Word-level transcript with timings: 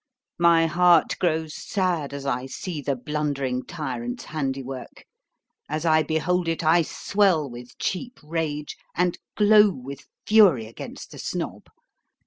My 0.39 0.65
heart 0.65 1.15
grows 1.19 1.53
sad 1.53 2.11
as 2.11 2.25
I 2.25 2.47
see 2.47 2.81
the 2.81 2.95
blundering 2.95 3.63
tyrant's 3.63 4.23
handiwork. 4.23 5.05
As 5.69 5.85
I 5.85 6.01
behold 6.01 6.47
it 6.47 6.63
I 6.63 6.81
swell 6.81 7.47
with 7.47 7.77
cheap 7.77 8.19
rage, 8.23 8.75
and 8.95 9.19
glow 9.37 9.69
with 9.69 10.07
fury 10.25 10.65
against 10.65 11.11
the 11.11 11.19
Snob. 11.19 11.67